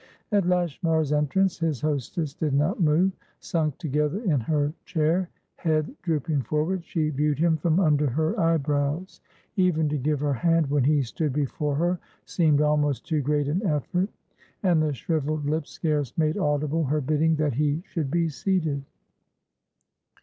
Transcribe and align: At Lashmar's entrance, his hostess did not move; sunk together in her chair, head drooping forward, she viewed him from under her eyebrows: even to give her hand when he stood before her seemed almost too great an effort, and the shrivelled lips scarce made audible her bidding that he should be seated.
At 0.31 0.47
Lashmar's 0.47 1.13
entrance, 1.13 1.59
his 1.59 1.79
hostess 1.81 2.33
did 2.33 2.55
not 2.55 2.81
move; 2.81 3.11
sunk 3.39 3.77
together 3.77 4.17
in 4.23 4.39
her 4.39 4.73
chair, 4.83 5.29
head 5.57 5.93
drooping 6.01 6.41
forward, 6.41 6.83
she 6.83 7.11
viewed 7.11 7.37
him 7.37 7.55
from 7.55 7.79
under 7.79 8.09
her 8.09 8.39
eyebrows: 8.39 9.21
even 9.57 9.87
to 9.89 9.99
give 9.99 10.19
her 10.21 10.33
hand 10.33 10.71
when 10.71 10.85
he 10.85 11.03
stood 11.03 11.33
before 11.33 11.75
her 11.75 11.99
seemed 12.25 12.61
almost 12.61 13.05
too 13.05 13.21
great 13.21 13.47
an 13.47 13.63
effort, 13.63 14.09
and 14.63 14.81
the 14.81 14.91
shrivelled 14.91 15.45
lips 15.45 15.69
scarce 15.69 16.17
made 16.17 16.35
audible 16.35 16.85
her 16.85 16.99
bidding 16.99 17.35
that 17.35 17.53
he 17.53 17.83
should 17.85 18.09
be 18.09 18.27
seated. 18.27 18.83